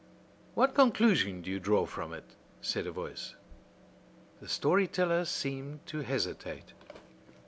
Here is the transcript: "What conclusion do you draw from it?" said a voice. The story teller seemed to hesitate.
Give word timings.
"What 0.55 0.73
conclusion 0.73 1.43
do 1.43 1.51
you 1.51 1.59
draw 1.59 1.85
from 1.85 2.11
it?" 2.11 2.23
said 2.59 2.87
a 2.87 2.91
voice. 2.91 3.35
The 4.39 4.49
story 4.49 4.87
teller 4.87 5.25
seemed 5.25 5.85
to 5.85 5.99
hesitate. 5.99 6.73